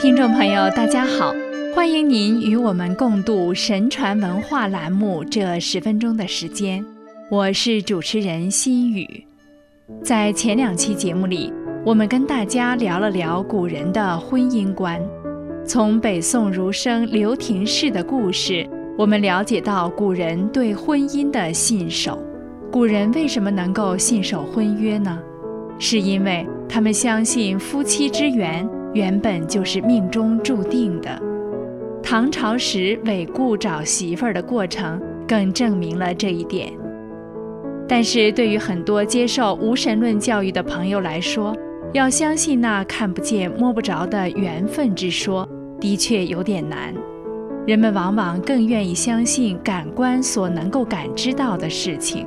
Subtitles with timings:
[0.00, 1.34] 听众朋友，大家好，
[1.74, 6.84] 欢迎您与我们共度神传文化栏目这十分钟的时间。
[7.28, 9.24] 我是主持人心雨。
[10.00, 11.52] 在前两期节目里，
[11.84, 15.02] 我们跟大家聊了聊古人的婚姻观。
[15.66, 18.64] 从北宋儒生刘廷式的故事，
[18.96, 22.22] 我们了解到古人对婚姻的信守。
[22.70, 25.18] 古人为什么能够信守婚约呢？
[25.80, 28.64] 是因为他们相信夫妻之缘。
[28.94, 31.20] 原本就是命中注定的。
[32.02, 36.72] 唐朝时韦固找媳妇儿的过程，更证明了这一点。
[37.86, 41.56] 但是对于很多接受无神论教育的朋友来说，
[41.92, 45.48] 要相信那看不见摸不着的缘分之说，
[45.80, 46.94] 的确有点难。
[47.66, 52.26] 人们往往更愿意相信感官所能够感知到的事情。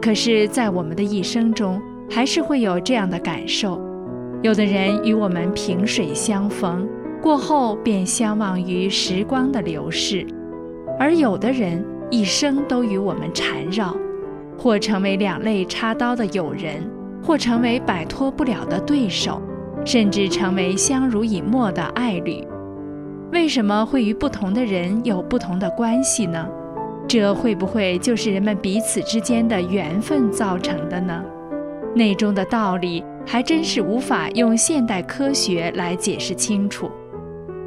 [0.00, 3.80] 可是，在我们的一生中，还是会有这样的感受。
[4.42, 6.88] 有的人与我们萍水相逢，
[7.20, 10.26] 过后便相忘于时光的流逝；
[10.98, 13.94] 而有的人一生都与我们缠绕，
[14.56, 16.90] 或成为两肋插刀的友人，
[17.22, 19.42] 或成为摆脱不了的对手，
[19.84, 22.42] 甚至成为相濡以沫的爱侣。
[23.32, 26.48] 为什么会与不同的人有不同的关系呢？
[27.06, 31.22] 这会不会就是人们彼此之间的缘分造成的呢？
[31.94, 33.04] 内中的道理。
[33.26, 36.90] 还真是无法用现代科学来解释清楚，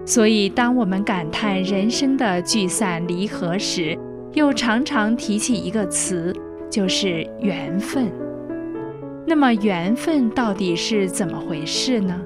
[0.06, 3.98] 所以当我们感叹人生的聚散离合时，
[4.34, 6.36] 又常常提起一个词，
[6.70, 8.12] 就是缘分。
[9.26, 12.20] 那么缘分到底是怎么回事呢？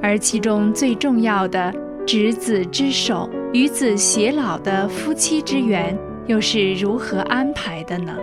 [0.00, 1.74] 而其中最重要的
[2.06, 5.94] 执子之手，与子偕老的夫妻之缘，
[6.26, 8.16] 又是如何安排的呢？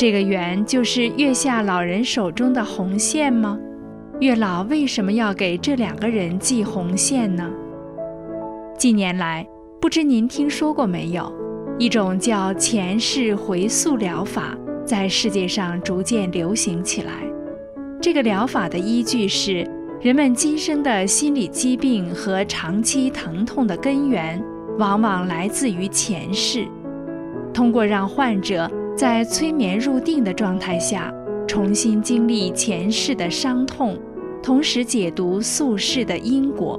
[0.00, 3.58] 这个圆就是月下老人手中的红线吗？
[4.18, 7.46] 月老为什么要给这两个人系红线呢？
[8.78, 9.46] 近年来，
[9.78, 11.30] 不知您听说过没有，
[11.78, 14.56] 一种叫前世回溯疗法
[14.86, 17.12] 在世界上逐渐流行起来。
[18.00, 24.42] 这个疗法的依据是，人们今生的心理疾病和长期疼痛的根源，
[24.78, 26.66] 往往来自于前世。
[27.52, 31.10] 通过让患者在催眠入定的状态下，
[31.48, 33.98] 重新经历前世的伤痛，
[34.42, 36.78] 同时解读宿世的因果，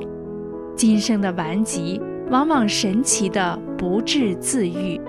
[0.75, 1.99] 今生的顽疾
[2.29, 5.01] 往往神奇的不治自愈。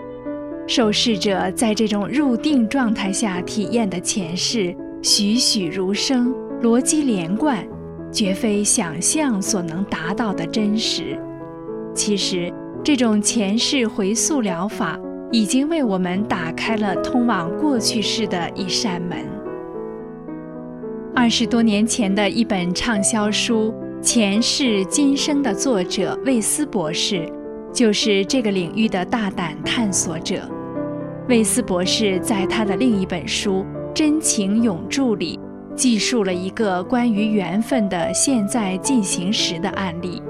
[0.67, 7.63] 受试者在这种入定状态下体验的前世，栩栩如生，逻辑连贯，
[8.11, 11.19] 绝非想象所能达到的真实。
[11.95, 12.51] 其实，
[12.83, 14.99] 这种前世回溯疗法。
[15.33, 19.27] 已经为我们打开了通往过去式的一扇门。
[21.15, 23.73] 二十多年前的一本畅销书
[24.03, 27.27] 《前世今生》的作者魏斯博士，
[27.73, 30.43] 就是这个领域的大胆探索者。
[31.31, 33.65] 魏斯博士在他的另一本书
[33.95, 35.41] 《真情永驻》里，
[35.75, 40.23] 记述了一个关于缘分的现在进行时的案例：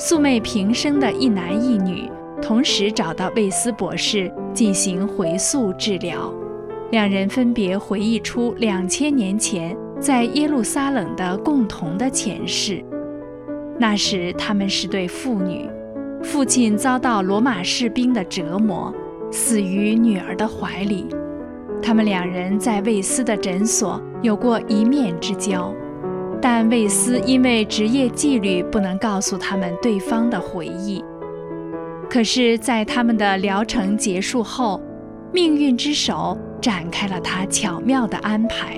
[0.00, 2.10] 素昧平生的一男一女。
[2.42, 6.32] 同时找到魏斯博士进行回溯治疗，
[6.90, 12.84] 两人分别回忆出两千年前在耶路撒冷的共同的前世。
[13.78, 15.68] 那时他们是对父女，
[16.22, 18.92] 父亲遭到罗马士兵的折磨，
[19.30, 21.06] 死于女儿的怀里。
[21.82, 25.72] 他们两人在魏斯的诊所有过一面之交，
[26.42, 31.02] 但魏斯因为职业纪律不能告诉他们对方的回忆。
[32.10, 34.82] 可是，在他们的疗程结束后，
[35.32, 38.76] 命运之手展开了他巧妙的安排，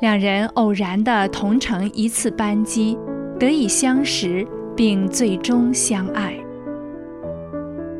[0.00, 2.98] 两人偶然的同乘一次班机，
[3.40, 4.46] 得以相识，
[4.76, 6.34] 并最终相爱。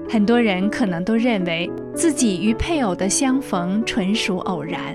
[0.06, 4.94] 很多人可能都认为自己与配偶的相逢纯属偶然，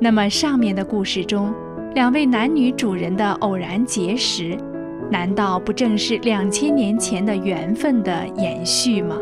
[0.00, 1.52] 那么上面的故事中，
[1.96, 4.56] 两位男女主人的偶然结识。
[5.10, 9.16] 难道不正是两千年前的缘分的延续吗？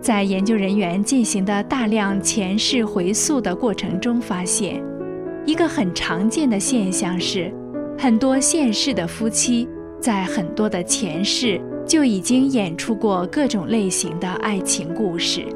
[0.00, 4.82] 在研究人员进行的大量前世回溯的过程中，发现
[5.46, 7.52] 一个很常见的现象是，
[7.96, 9.68] 很多现世的夫妻
[10.00, 15.46] 在很多的前世就已经演出过各种类型的爱情故事。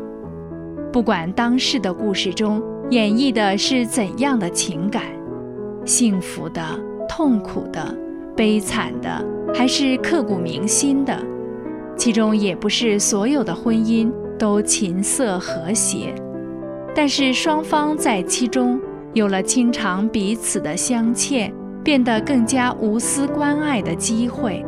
[0.92, 5.02] 不管当世的故事中演绎的是怎样的情感，
[5.84, 6.62] 幸福的。
[7.16, 7.82] 痛苦的、
[8.36, 9.24] 悲惨的，
[9.54, 11.18] 还是刻骨铭心的？
[11.96, 16.14] 其中也不是所有的婚姻都琴瑟和谐，
[16.94, 18.78] 但是双方在其中
[19.14, 21.50] 有了经常彼此的相欠，
[21.82, 24.62] 变得更加无私关爱的机会。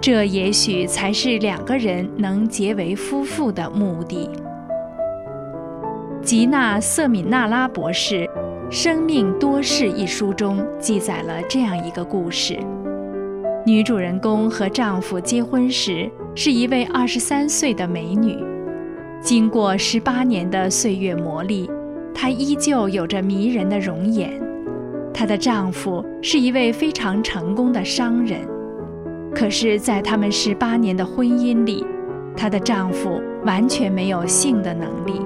[0.00, 4.28] 这也许才是两个人能结为夫妇的目的。
[6.22, 8.26] 吉娜·瑟米纳拉博士
[8.72, 12.58] 《生命多事》一书中记载了这样一个故事：
[13.66, 18.42] 女主人公和丈夫结婚时是一位二十三岁的美女，
[19.20, 21.68] 经过十八年的岁月磨砺，
[22.14, 24.40] 她依旧有着迷人的容颜。
[25.12, 28.40] 她的丈夫是一位非常成功的商人。
[29.34, 31.84] 可是，在他们十八年的婚姻里，
[32.34, 35.20] 她的丈夫完全没有性的能力。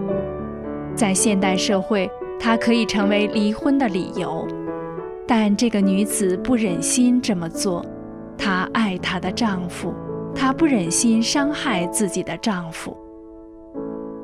[0.96, 4.46] 在现代社会，他可以成为离婚的理由，
[5.26, 7.84] 但这个女子不忍心这么做。
[8.38, 9.92] 她爱她的丈夫，
[10.34, 12.96] 她不忍心伤害自己的丈夫。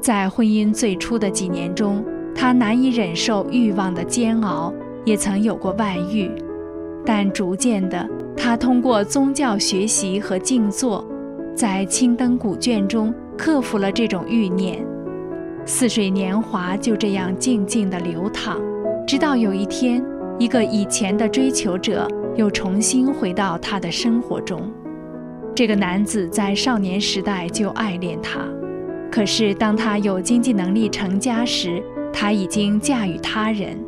[0.00, 2.04] 在婚姻最初的几年中，
[2.34, 4.72] 她难以忍受欲望的煎熬，
[5.04, 6.30] 也曾有过外遇，
[7.06, 8.08] 但逐渐的。
[8.36, 11.04] 她通过宗教学习和静坐，
[11.54, 14.84] 在青灯古卷中克服了这种欲念。
[15.64, 18.60] 似水年华就这样静静地流淌，
[19.06, 20.04] 直到有一天，
[20.38, 24.70] 一个以前的追求者又重新回到他的生活中。
[25.54, 28.40] 这个男子在少年时代就爱恋她，
[29.10, 31.82] 可是当他有经济能力成家时，
[32.12, 33.78] 他已经嫁与他人。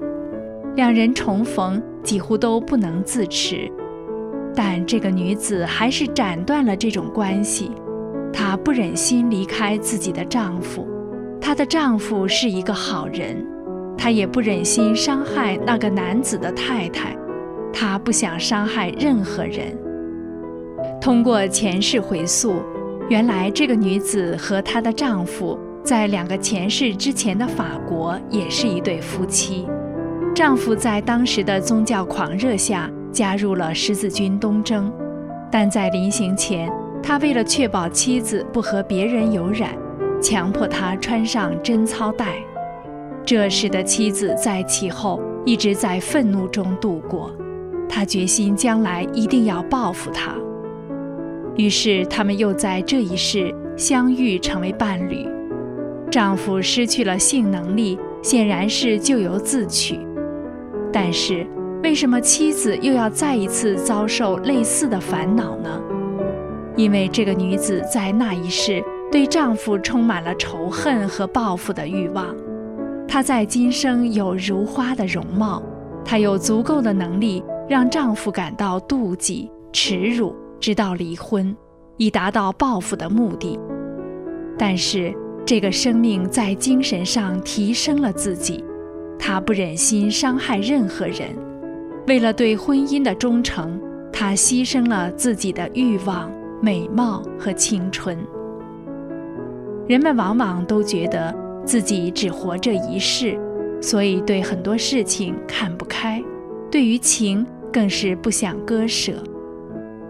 [0.76, 3.70] 两人重逢几乎都不能自持。
[4.54, 7.72] 但这个女子还是斩断了这种关系，
[8.32, 10.86] 她不忍心离开自己的丈夫，
[11.54, 13.46] 她的丈夫是一个好人，
[13.96, 17.16] 她也不忍心伤害那个男子的太太，
[17.72, 19.72] 她不想伤害任何人。
[21.00, 22.56] 通过前世回溯，
[23.08, 29.64] 原来这个女子和她的丈夫在两个前世之前的法国也是一对夫妻，
[30.34, 32.90] 丈夫在当时的宗教狂热下。
[33.12, 34.92] 加入了十字军东征，
[35.52, 36.68] 但在临行前，
[37.00, 39.70] 他为了确保妻子不和别人有染，
[40.24, 42.42] 强迫他穿上贞操带，
[43.26, 47.30] 这使得妻子在其后一直在愤怒中度过。
[47.86, 50.34] 他决心将来一定要报复他。
[51.56, 55.28] 于是他们又在这一世相遇，成为伴侣。
[56.10, 60.00] 丈夫失去了性能力，显然是咎由自取，
[60.90, 61.46] 但是。
[61.82, 65.82] 为什么妻子又要再一次遭受类似的烦恼呢？
[66.76, 68.82] 因为这个女子在那一世
[69.14, 72.34] 对丈夫充满了仇恨和报复的欲望。
[73.06, 75.62] 她在今生有如花的容貌，
[76.04, 81.56] 她有足够的能力让丈夫感到妒忌、耻辱，直到离婚，
[81.96, 83.56] 以达到报复的目的。
[84.58, 85.14] 但是
[85.46, 88.64] 这个生命在精神上提升了自己，
[89.16, 91.28] 她不忍心伤害任何人。
[92.08, 93.80] 为了对婚姻的忠诚，
[94.12, 96.28] 她牺牲了自己的欲望、
[96.60, 98.18] 美貌和青春。
[99.86, 101.34] 人们往往都觉得
[101.64, 103.38] 自己只活这一世，
[103.82, 106.22] 所以对很多事情看不开，
[106.70, 109.12] 对于情更是不想割舍。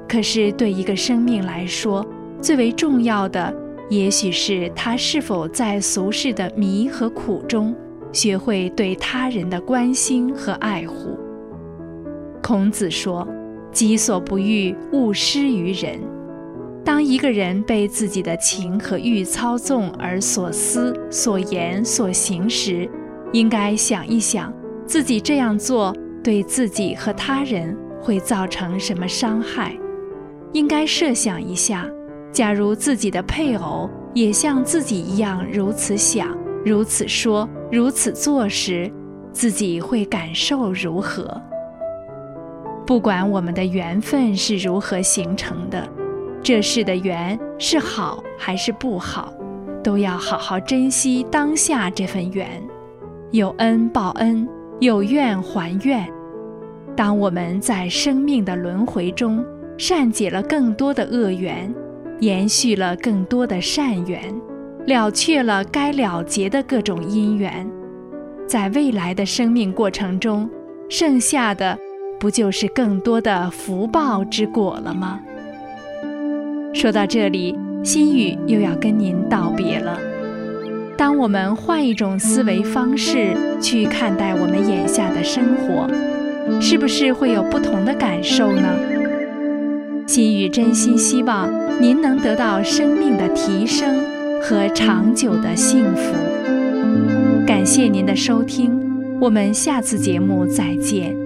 [0.08, 2.06] 可是对一个生命来说，
[2.40, 3.52] 最为重要的，
[3.90, 7.74] 也许是他是否在俗世的迷和苦中，
[8.12, 11.18] 学会对他人的关心和爱护。
[12.40, 13.26] 孔子说
[13.72, 15.98] ：“己所不欲，勿施于人。”
[16.84, 22.86] 当一个人被自己的情和欲操纵而所思、所言、所行时，
[23.32, 24.52] 应该想一想，
[24.86, 29.74] 自己这样做对自己和他人会造成什么伤害。
[30.52, 31.88] 应该设想一下，
[32.30, 36.36] 假如自己的配偶也像自己一样如此想、
[36.66, 38.92] 如此说、如此做时，
[39.32, 41.40] 自己会感受如何？
[42.86, 45.88] 不管我们的缘分是如何形成的，
[46.44, 49.32] 这世的缘是好还是不好，
[49.82, 52.46] 都要好好珍惜当下这份缘，
[53.30, 54.46] 有恩报恩，
[54.78, 56.06] 有怨还怨。
[56.94, 59.42] 当我们在生命的轮回中
[59.78, 61.74] 善解了更多的恶缘，
[62.20, 64.20] 延续了更多的善缘，
[64.86, 67.66] 了却了该了结的各种因缘，
[68.46, 70.46] 在未来的生命过程中，
[70.90, 71.78] 剩下的。
[72.20, 75.20] 不就是更多的福报之果了吗？
[76.74, 79.98] 说到这里，心语又要跟您道别了。
[80.98, 85.88] 当我们换一种思维方式去看待我们眼下的生活，
[86.60, 88.68] 是不是会有不同的感受呢？
[90.06, 91.48] 心语真心希望
[91.80, 93.96] 您能得到生命的提升
[94.42, 96.14] 和长久的幸福。
[97.46, 98.78] 感谢您的收听，
[99.20, 101.23] 我们下次节目再见。